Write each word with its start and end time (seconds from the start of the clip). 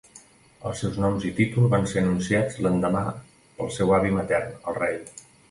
Els 0.69 0.79
seus 0.83 0.95
noms 1.03 1.27
i 1.29 1.33
títol 1.39 1.67
van 1.73 1.85
ser 1.91 1.99
anunciats 2.03 2.57
l'endemà 2.67 3.05
pel 3.61 3.71
seu 3.77 3.95
avi 4.01 4.17
matern, 4.19 4.59
el 4.73 4.81
Rei. 4.81 4.99